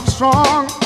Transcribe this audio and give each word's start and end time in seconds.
love 0.00 0.08
strong. 0.08 0.79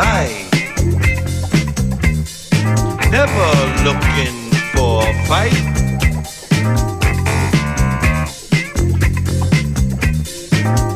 life. 0.00 0.48
Never 3.18 3.50
looking 3.86 4.38
for 4.72 4.92
a 5.10 5.14
fight. 5.28 5.64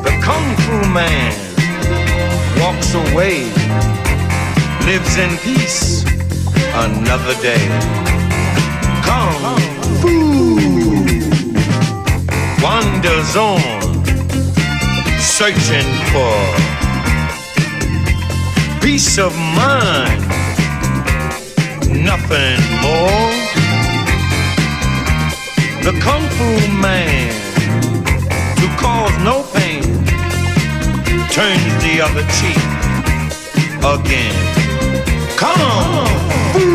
The 0.05 0.13
Kung 0.25 0.47
Fu 0.63 0.75
Man 0.99 1.33
walks 2.61 2.89
away, 3.03 3.37
lives 4.89 5.13
in 5.25 5.31
peace 5.45 5.81
another 6.85 7.35
day. 7.49 7.65
Kung 9.07 9.41
Fu 10.01 10.15
wanders 12.63 13.35
on, 13.35 13.83
searching 15.37 15.91
for 16.11 16.74
peace 18.95 19.17
of 19.17 19.35
mind, 19.37 20.21
nothing 22.09 22.59
more. 22.85 23.29
The 25.83 25.93
Kung 25.99 26.23
Fu 26.35 26.47
man, 26.79 27.33
who 28.57 28.67
cause 28.79 29.17
no 29.29 29.43
pain, 29.53 29.83
turns 31.35 31.73
the 31.83 31.99
other 32.05 32.25
cheek 32.37 32.63
again. 33.83 34.37
Kung 35.35 36.07
Fu. 36.53 36.65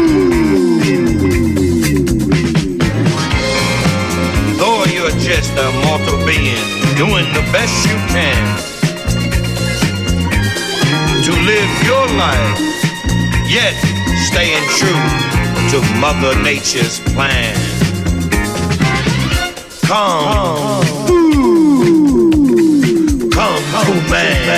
Though 4.59 4.85
you're 4.93 5.17
just 5.29 5.53
a 5.57 5.71
mortal 5.87 6.19
being, 6.27 6.67
doing 6.99 7.33
the 7.33 7.49
best 7.51 7.87
you 7.89 7.97
can 8.13 8.80
to 11.25 11.33
live 11.33 11.83
your 11.85 12.07
life, 12.17 12.61
yet 13.47 13.75
staying 14.29 14.65
true 14.79 15.05
to 15.71 15.79
Mother 16.01 16.35
Nature's 16.43 16.99
plan. 17.13 17.55
Kung 19.87 20.83
Fu, 21.07 22.31
Kung 23.29 23.63
Fu 23.85 23.95
man, 24.09 24.49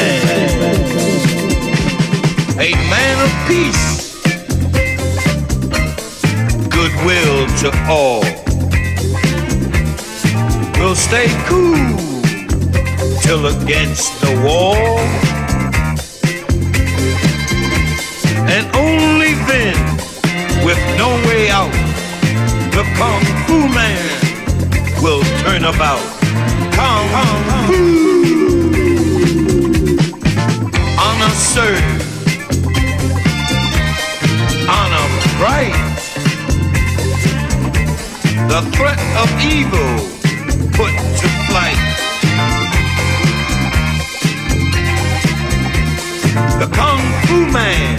a 2.59 2.71
man 2.91 3.17
of 3.27 3.33
peace, 3.49 4.23
goodwill 6.71 7.47
to 7.59 7.71
all. 7.91 8.23
We'll 10.79 10.95
stay 10.95 11.27
cool 11.47 11.97
till 13.23 13.47
against 13.47 14.21
the 14.21 14.31
wall. 14.45 15.32
With 20.73 20.97
no 20.97 21.09
way 21.29 21.51
out, 21.51 21.73
the 22.73 22.85
Kung 22.97 23.25
Fu 23.45 23.59
man 23.77 24.05
will 25.03 25.23
turn 25.45 25.65
about. 25.65 26.03
Kung 26.77 27.09
Fu. 27.67 27.77
Honor 31.05 31.35
served. 31.53 32.03
Honor 34.77 35.07
bright. 35.41 35.77
The 38.53 38.63
threat 38.75 39.01
of 39.23 39.29
evil 39.57 39.93
put 40.79 40.95
to 41.21 41.29
flight. 41.49 41.83
The 46.61 46.69
Kung 46.79 47.03
Fu 47.27 47.39
man 47.53 47.99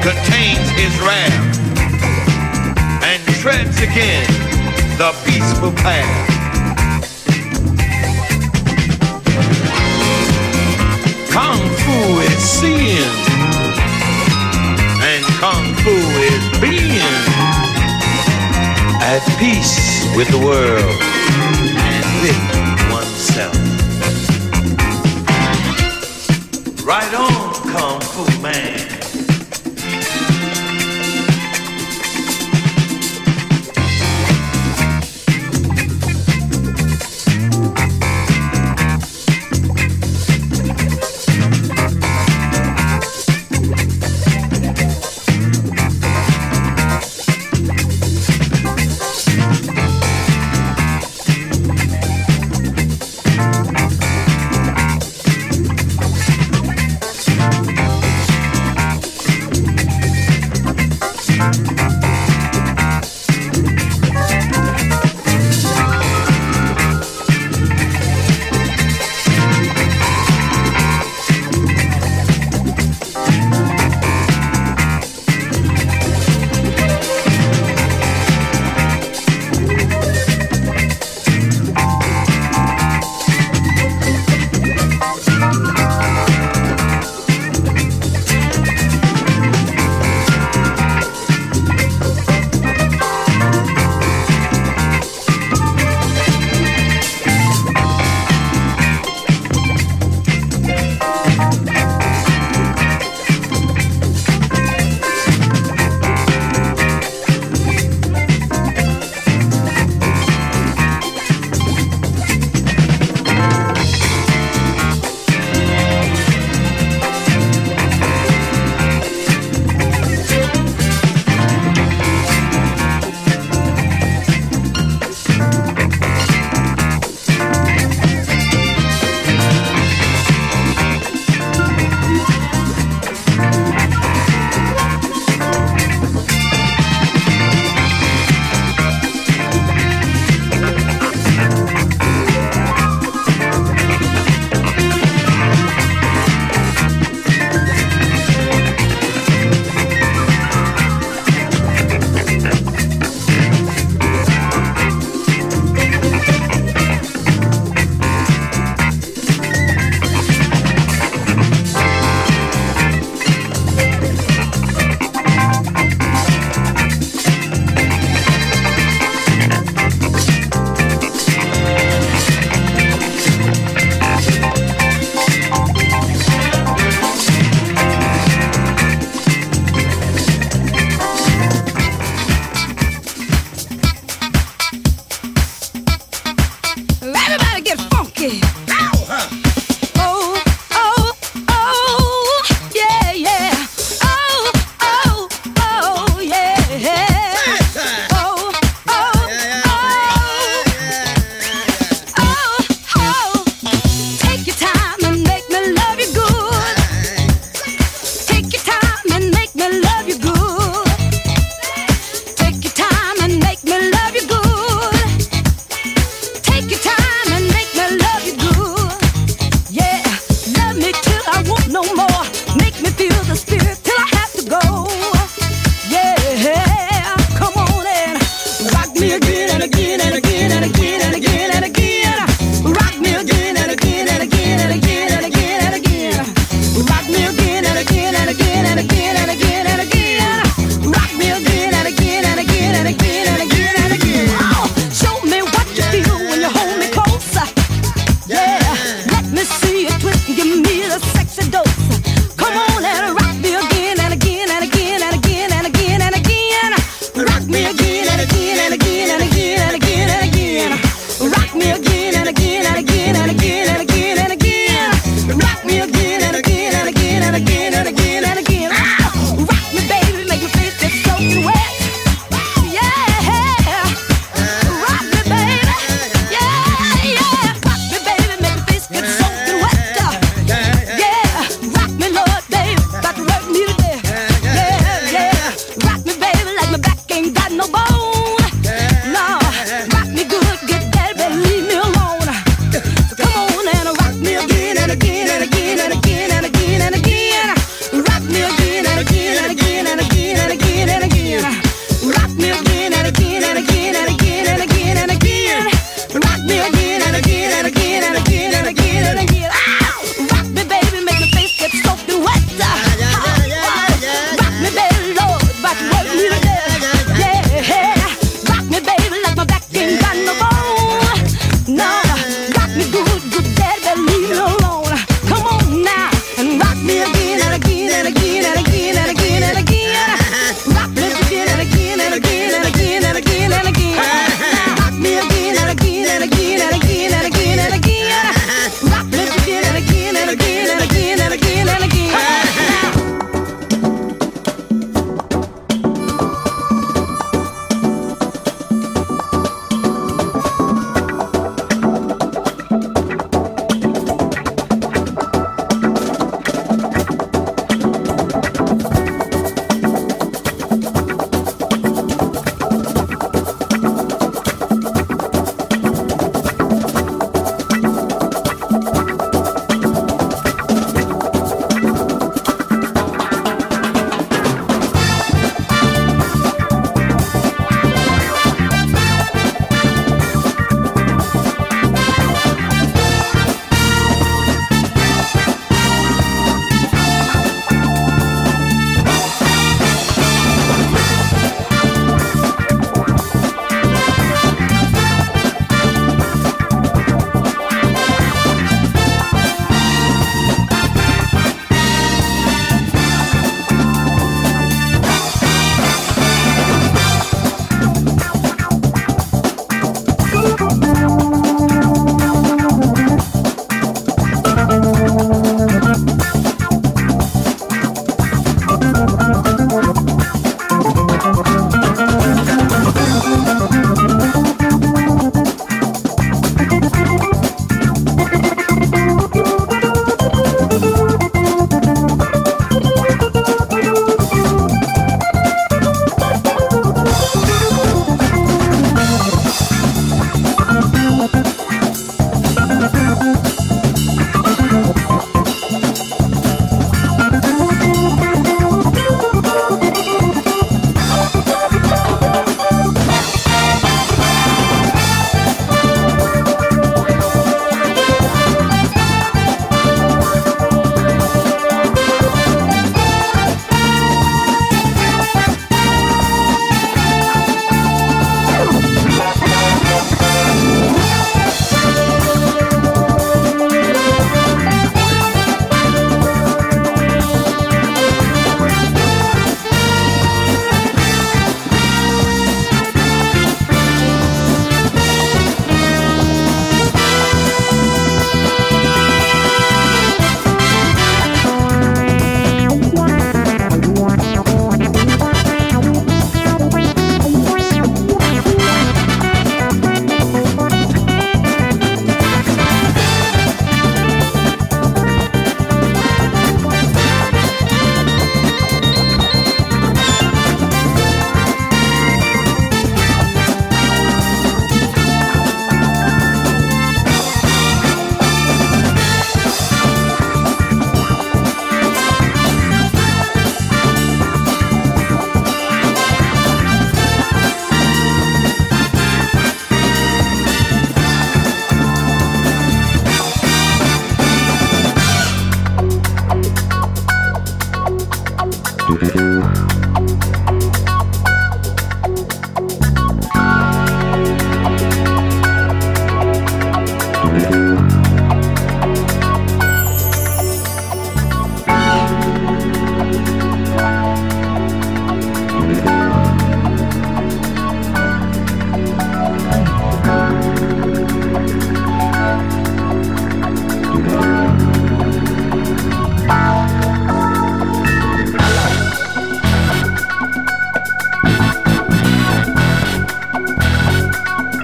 contains 0.00 0.70
his 0.70 0.98
wrath 1.00 1.45
treads 3.76 3.92
again 3.92 4.26
the 4.98 5.12
peaceful 5.24 5.72
path. 5.72 6.28
Kung 11.30 11.58
Fu 11.58 12.20
is 12.20 12.38
seeing 12.38 13.12
and 15.02 15.24
Kung 15.40 15.74
Fu 15.82 15.90
is 15.90 16.60
being 16.60 17.00
at 19.02 19.22
peace 19.38 20.04
with 20.16 20.28
the 20.28 20.38
world 20.38 20.96
and 21.78 22.06
with 22.22 22.40
oneself. 22.92 23.56
Right 26.84 27.14
on, 27.14 27.54
Kung 27.72 28.00
Fu 28.00 28.42
man. 28.42 28.85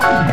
Oh. 0.04 0.31